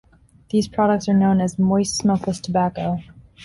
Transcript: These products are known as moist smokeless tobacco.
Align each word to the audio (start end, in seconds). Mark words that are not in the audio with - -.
These 0.49 0.67
products 0.67 1.07
are 1.09 1.13
known 1.13 1.39
as 1.41 1.59
moist 1.59 1.95
smokeless 1.97 2.39
tobacco. 2.41 3.01